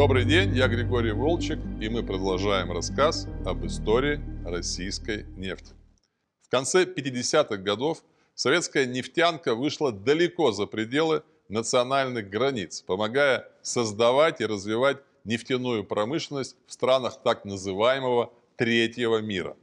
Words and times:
Добрый 0.00 0.24
день, 0.24 0.56
я 0.56 0.66
Григорий 0.66 1.12
Волчек, 1.12 1.58
и 1.78 1.90
мы 1.90 2.02
продолжаем 2.02 2.72
рассказ 2.72 3.26
об 3.44 3.66
истории 3.66 4.18
российской 4.46 5.26
нефти. 5.36 5.74
В 6.40 6.48
конце 6.48 6.84
50-х 6.84 7.58
годов 7.58 8.02
советская 8.34 8.86
нефтянка 8.86 9.54
вышла 9.54 9.92
далеко 9.92 10.52
за 10.52 10.64
пределы 10.64 11.22
национальных 11.50 12.30
границ, 12.30 12.80
помогая 12.80 13.46
создавать 13.60 14.40
и 14.40 14.46
развивать 14.46 15.02
нефтяную 15.24 15.84
промышленность 15.84 16.56
в 16.66 16.72
странах 16.72 17.20
так 17.22 17.44
называемого 17.44 18.32
третьего 18.56 19.18
мира. 19.18 19.54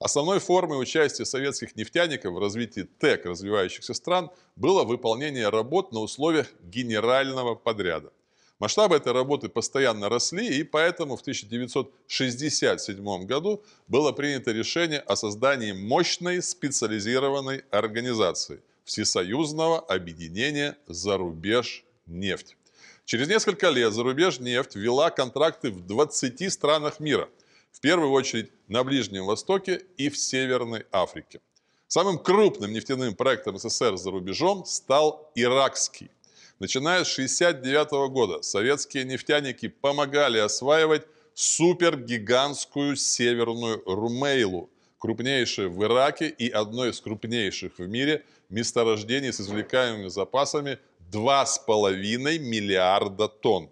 Основной 0.00 0.38
формой 0.40 0.78
участия 0.78 1.24
советских 1.24 1.76
нефтяников 1.76 2.34
в 2.34 2.38
развитии 2.38 2.86
ТЭК 2.98 3.24
развивающихся 3.24 3.94
стран 3.94 4.30
было 4.56 4.84
выполнение 4.84 5.48
работ 5.48 5.92
на 5.92 6.00
условиях 6.00 6.52
генерального 6.60 7.54
подряда. 7.54 8.12
Масштабы 8.60 8.96
этой 8.96 9.12
работы 9.14 9.48
постоянно 9.48 10.10
росли, 10.10 10.58
и 10.58 10.64
поэтому 10.64 11.16
в 11.16 11.22
1967 11.22 13.24
году 13.24 13.64
было 13.88 14.12
принято 14.12 14.52
решение 14.52 14.98
о 14.98 15.16
создании 15.16 15.72
мощной 15.72 16.42
специализированной 16.42 17.64
организации 17.70 18.60
Всесоюзного 18.84 19.80
объединения 19.80 20.76
«Зарубеж 20.86 21.86
нефть». 22.06 22.58
Через 23.06 23.28
несколько 23.28 23.70
лет 23.70 23.94
«Зарубеж 23.94 24.40
нефть» 24.40 24.74
ввела 24.74 25.08
контракты 25.08 25.70
в 25.70 25.86
20 25.86 26.52
странах 26.52 27.00
мира, 27.00 27.30
в 27.72 27.80
первую 27.80 28.10
очередь 28.10 28.52
на 28.68 28.84
Ближнем 28.84 29.24
Востоке 29.24 29.86
и 29.96 30.10
в 30.10 30.18
Северной 30.18 30.84
Африке. 30.92 31.40
Самым 31.86 32.18
крупным 32.18 32.74
нефтяным 32.74 33.14
проектом 33.14 33.58
СССР 33.58 33.96
за 33.96 34.10
рубежом 34.10 34.66
стал 34.66 35.32
иракский 35.34 36.10
Начиная 36.60 37.04
с 37.04 37.12
1969 37.14 38.12
года 38.12 38.42
советские 38.42 39.04
нефтяники 39.04 39.68
помогали 39.68 40.36
осваивать 40.36 41.06
супергигантскую 41.32 42.96
северную 42.96 43.82
Румейлу, 43.86 44.68
крупнейшее 44.98 45.68
в 45.68 45.82
Ираке 45.82 46.28
и 46.28 46.50
одно 46.50 46.84
из 46.84 47.00
крупнейших 47.00 47.78
в 47.78 47.88
мире 47.88 48.26
месторождений 48.50 49.32
с 49.32 49.40
извлекаемыми 49.40 50.08
запасами 50.08 50.78
2,5 51.10 52.38
миллиарда 52.38 53.28
тонн. 53.28 53.70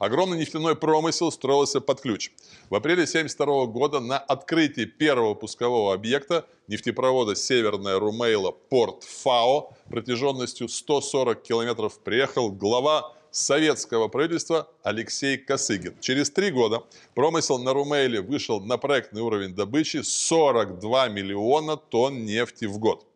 Огромный 0.00 0.38
нефтяной 0.38 0.76
промысел 0.76 1.30
строился 1.30 1.82
под 1.82 2.00
ключ. 2.00 2.30
В 2.70 2.74
апреле 2.74 3.02
1972 3.02 3.66
года 3.66 4.00
на 4.00 4.16
открытии 4.16 4.86
первого 4.86 5.34
пускового 5.34 5.92
объекта 5.92 6.46
нефтепровода 6.68 7.36
«Северная 7.36 7.98
Румейла» 7.98 8.50
порт 8.50 9.04
ФАО 9.04 9.76
протяженностью 9.90 10.70
140 10.70 11.42
километров 11.42 11.98
приехал 11.98 12.50
глава 12.50 13.12
советского 13.30 14.08
правительства 14.08 14.70
Алексей 14.82 15.36
Косыгин. 15.36 15.94
Через 16.00 16.30
три 16.30 16.50
года 16.50 16.82
промысел 17.14 17.58
на 17.58 17.74
Румейле 17.74 18.22
вышел 18.22 18.58
на 18.58 18.78
проектный 18.78 19.20
уровень 19.20 19.54
добычи 19.54 20.00
42 20.02 21.08
миллиона 21.10 21.76
тонн 21.76 22.24
нефти 22.24 22.64
в 22.64 22.78
год. 22.78 23.06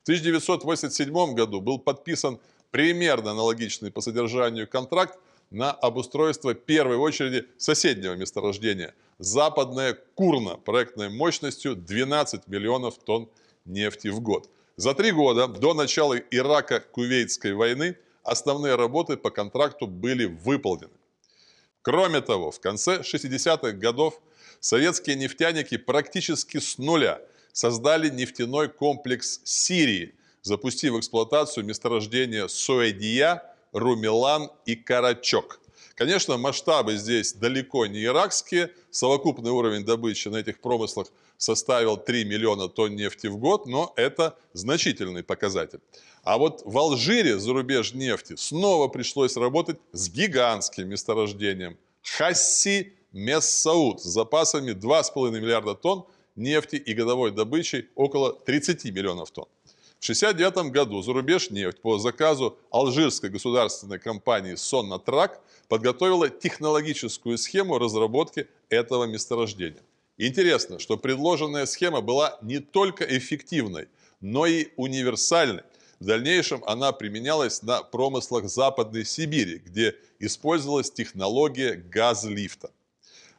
В 0.00 0.04
1987 0.04 1.34
году 1.34 1.60
был 1.60 1.78
подписан 1.78 2.40
примерно 2.70 3.32
аналогичный 3.32 3.90
по 3.90 4.00
содержанию 4.00 4.66
контракт 4.66 5.18
на 5.52 5.70
обустройство 5.70 6.54
первой 6.54 6.96
очереди 6.96 7.46
соседнего 7.58 8.14
месторождения– 8.14 8.94
западная 9.18 9.98
Курна 10.14 10.56
проектной 10.56 11.10
мощностью 11.10 11.76
12 11.76 12.48
миллионов 12.48 12.98
тонн 12.98 13.28
нефти 13.66 14.08
в 14.08 14.20
год. 14.20 14.48
За 14.76 14.94
три 14.94 15.12
года 15.12 15.46
до 15.46 15.74
начала 15.74 16.18
Ирака-Кувейтской 16.18 17.52
войны 17.52 17.96
основные 18.24 18.76
работы 18.76 19.16
по 19.16 19.30
контракту 19.30 19.86
были 19.86 20.24
выполнены. 20.24 20.92
Кроме 21.82 22.22
того, 22.22 22.50
в 22.50 22.60
конце 22.60 23.00
60-х 23.00 23.72
годов 23.72 24.20
советские 24.60 25.16
нефтяники 25.16 25.76
практически 25.76 26.58
с 26.58 26.78
нуля 26.78 27.20
создали 27.52 28.08
нефтяной 28.08 28.68
комплекс 28.70 29.40
Сирии, 29.44 30.14
запустив 30.40 30.94
в 30.94 30.98
эксплуатацию 30.98 31.66
месторождения 31.66 32.48
Суэдия– 32.48 33.42
Румелан 33.72 34.50
и 34.66 34.76
Карачок. 34.76 35.60
Конечно, 35.94 36.36
масштабы 36.36 36.96
здесь 36.96 37.32
далеко 37.34 37.86
не 37.86 38.04
иракские. 38.04 38.70
Совокупный 38.90 39.50
уровень 39.50 39.84
добычи 39.84 40.28
на 40.28 40.36
этих 40.36 40.60
промыслах 40.60 41.08
составил 41.36 41.96
3 41.96 42.24
миллиона 42.24 42.68
тонн 42.68 42.96
нефти 42.96 43.26
в 43.26 43.36
год, 43.36 43.66
но 43.66 43.92
это 43.96 44.36
значительный 44.52 45.22
показатель. 45.22 45.80
А 46.22 46.38
вот 46.38 46.62
в 46.64 46.78
Алжире 46.78 47.38
зарубеж 47.38 47.94
нефти 47.94 48.36
снова 48.36 48.88
пришлось 48.88 49.36
работать 49.36 49.78
с 49.92 50.08
гигантским 50.08 50.88
месторождением 50.88 51.76
Хасси 52.02 52.94
Мессауд 53.12 54.00
с 54.00 54.04
запасами 54.04 54.72
2,5 54.72 55.30
миллиарда 55.30 55.74
тонн 55.74 56.06
нефти 56.36 56.76
и 56.76 56.94
годовой 56.94 57.32
добычей 57.32 57.88
около 57.94 58.32
30 58.32 58.84
миллионов 58.86 59.30
тонн. 59.30 59.48
В 60.02 60.04
1969 60.04 60.72
году 60.72 61.00
зарубеж 61.00 61.50
нефть 61.50 61.80
по 61.80 61.96
заказу 61.96 62.58
алжирской 62.72 63.30
государственной 63.30 64.00
компании 64.00 64.56
«Соннатрак» 64.56 65.40
подготовила 65.68 66.28
технологическую 66.28 67.38
схему 67.38 67.78
разработки 67.78 68.48
этого 68.68 69.04
месторождения. 69.04 69.80
Интересно, 70.18 70.80
что 70.80 70.96
предложенная 70.96 71.66
схема 71.66 72.00
была 72.00 72.36
не 72.42 72.58
только 72.58 73.04
эффективной, 73.04 73.86
но 74.20 74.46
и 74.46 74.70
универсальной. 74.76 75.62
В 76.00 76.06
дальнейшем 76.06 76.64
она 76.66 76.90
применялась 76.90 77.62
на 77.62 77.84
промыслах 77.84 78.48
Западной 78.48 79.04
Сибири, 79.04 79.58
где 79.64 79.94
использовалась 80.18 80.90
технология 80.90 81.74
газлифта. 81.74 82.72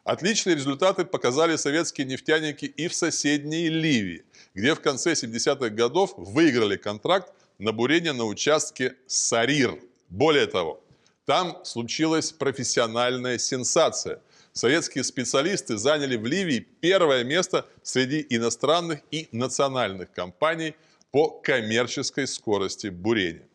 Отличные 0.03 0.55
результаты 0.55 1.05
показали 1.05 1.55
советские 1.55 2.05
нефтяники 2.05 2.65
и 2.65 2.89
в 2.89 2.93
соседней 2.93 3.69
Ливии, 3.69 4.25
где 4.53 4.75
в 4.75 4.81
конце 4.81 5.13
70-х 5.13 5.69
годов 5.69 6.13
выиграли 6.17 6.75
контракт 6.75 7.31
на 7.57 7.71
бурение 7.71 8.11
на 8.11 8.25
участке 8.25 8.97
Сарир. 9.07 9.79
Более 10.09 10.47
того, 10.47 10.83
там 11.25 11.63
случилась 11.63 12.33
профессиональная 12.33 13.37
сенсация. 13.37 14.21
Советские 14.51 15.05
специалисты 15.05 15.77
заняли 15.77 16.17
в 16.17 16.25
Ливии 16.25 16.59
первое 16.59 17.23
место 17.23 17.65
среди 17.81 18.25
иностранных 18.29 18.99
и 19.09 19.29
национальных 19.31 20.11
компаний 20.11 20.75
по 21.11 21.29
коммерческой 21.29 22.27
скорости 22.27 22.87
бурения. 22.87 23.47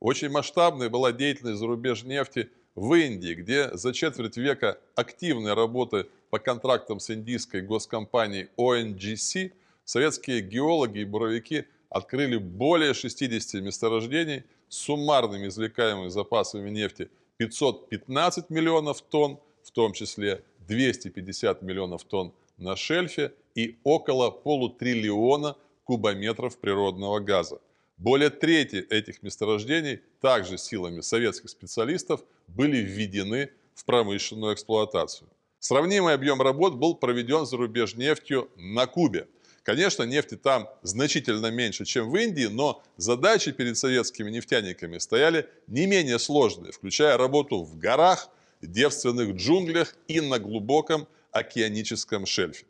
Очень 0.00 0.30
масштабной 0.30 0.88
была 0.88 1.12
деятельность 1.12 1.58
зарубеж 1.58 2.02
нефти– 2.04 2.50
в 2.74 2.94
Индии, 2.94 3.34
где 3.34 3.70
за 3.76 3.92
четверть 3.92 4.36
века 4.36 4.78
активной 4.94 5.54
работы 5.54 6.06
по 6.30 6.38
контрактам 6.38 7.00
с 7.00 7.10
индийской 7.10 7.60
госкомпанией 7.60 8.48
ONGC 8.56 9.52
советские 9.84 10.40
геологи 10.40 11.00
и 11.00 11.04
буровики 11.04 11.66
открыли 11.90 12.38
более 12.38 12.94
60 12.94 13.62
месторождений 13.62 14.44
с 14.68 14.78
суммарными 14.78 15.48
извлекаемыми 15.48 16.08
запасами 16.08 16.70
нефти 16.70 17.10
515 17.36 18.48
миллионов 18.48 19.02
тонн, 19.02 19.38
в 19.62 19.70
том 19.72 19.92
числе 19.92 20.42
250 20.60 21.60
миллионов 21.62 22.04
тонн 22.04 22.32
на 22.56 22.76
шельфе 22.76 23.34
и 23.54 23.78
около 23.84 24.30
полутриллиона 24.30 25.56
кубометров 25.84 26.56
природного 26.58 27.20
газа. 27.20 27.60
Более 28.02 28.30
трети 28.30 28.84
этих 28.90 29.22
месторождений, 29.22 30.00
также 30.20 30.58
силами 30.58 31.02
советских 31.02 31.50
специалистов, 31.50 32.24
были 32.48 32.78
введены 32.78 33.50
в 33.76 33.84
промышленную 33.84 34.54
эксплуатацию. 34.54 35.28
Сравнимый 35.60 36.14
объем 36.14 36.42
работ 36.42 36.74
был 36.74 36.96
проведен 36.96 37.46
за 37.46 37.56
рубеж 37.56 37.94
нефтью 37.94 38.50
на 38.56 38.88
Кубе. 38.88 39.28
Конечно, 39.62 40.02
нефти 40.02 40.36
там 40.36 40.68
значительно 40.82 41.52
меньше, 41.52 41.84
чем 41.84 42.10
в 42.10 42.16
Индии, 42.16 42.46
но 42.46 42.82
задачи 42.96 43.52
перед 43.52 43.78
советскими 43.78 44.32
нефтяниками 44.32 44.98
стояли 44.98 45.48
не 45.68 45.86
менее 45.86 46.18
сложные, 46.18 46.72
включая 46.72 47.16
работу 47.16 47.62
в 47.62 47.78
горах, 47.78 48.30
девственных 48.60 49.36
джунглях 49.36 49.94
и 50.08 50.20
на 50.20 50.40
глубоком 50.40 51.06
океаническом 51.30 52.26
шельфе. 52.26 52.66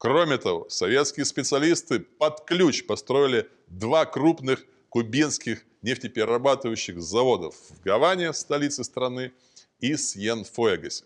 Кроме 0.00 0.38
того, 0.38 0.66
советские 0.70 1.26
специалисты 1.26 2.00
под 2.00 2.46
ключ 2.46 2.86
построили 2.86 3.50
два 3.66 4.06
крупных 4.06 4.64
кубинских 4.88 5.66
нефтеперерабатывающих 5.82 7.02
заводов 7.02 7.54
в 7.68 7.82
Гаване, 7.82 8.32
столице 8.32 8.82
страны, 8.82 9.32
и 9.78 9.96
Сьен-Фуэгасе. 9.96 11.04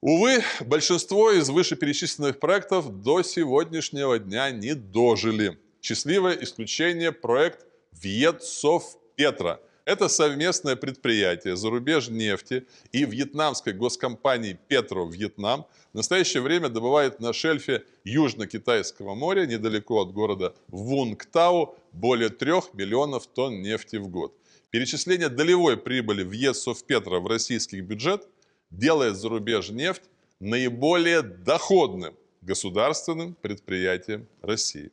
Увы, 0.00 0.44
большинство 0.60 1.32
из 1.32 1.50
вышеперечисленных 1.50 2.38
проектов 2.38 3.02
до 3.02 3.24
сегодняшнего 3.24 4.20
дня 4.20 4.52
не 4.52 4.76
дожили. 4.76 5.58
Счастливое 5.82 6.38
исключение 6.44 7.10
проект 7.10 7.66
Вьетсов 7.90 8.84
Петра– 9.16 9.58
это 9.90 10.08
совместное 10.08 10.76
предприятие 10.76 11.56
зарубеж 11.56 12.10
нефти 12.10 12.64
и 12.92 13.04
вьетнамской 13.04 13.72
госкомпании 13.72 14.56
«Петро 14.68 15.04
Вьетнам» 15.04 15.66
в 15.92 15.96
настоящее 15.96 16.44
время 16.44 16.68
добывает 16.68 17.18
на 17.18 17.32
шельфе 17.32 17.82
Южно-Китайского 18.04 19.16
моря, 19.16 19.46
недалеко 19.46 20.00
от 20.00 20.12
города 20.12 20.54
Вунгтау, 20.68 21.76
более 21.90 22.28
3 22.28 22.52
миллионов 22.74 23.26
тонн 23.26 23.62
нефти 23.62 23.96
в 23.96 24.06
год. 24.06 24.32
Перечисление 24.70 25.28
долевой 25.28 25.76
прибыли 25.76 26.22
в 26.22 26.30
ЕСОВ 26.30 26.84
Петро 26.84 27.20
в 27.20 27.26
российский 27.26 27.80
бюджет 27.80 28.28
делает 28.70 29.16
зарубежнефть 29.16 30.02
наиболее 30.38 31.22
доходным 31.22 32.14
государственным 32.42 33.34
предприятием 33.34 34.28
России. 34.40 34.92